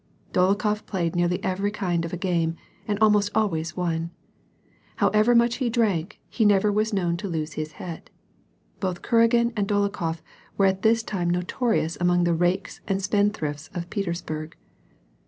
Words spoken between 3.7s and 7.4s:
won. How ever much he drank, he never was known to